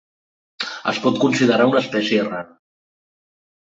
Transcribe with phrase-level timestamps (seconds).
[0.93, 2.53] Es pot considerar una espècie rara.